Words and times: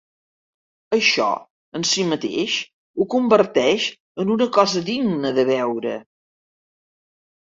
Això, 0.95 1.27
en 1.79 1.85
si 1.89 2.05
mateix, 2.13 2.55
ho 3.03 3.07
converteix 3.17 3.87
en 4.25 4.33
una 4.37 4.49
cosa 4.57 4.85
digna 4.89 5.35
de 5.37 5.49
veure. 5.55 5.97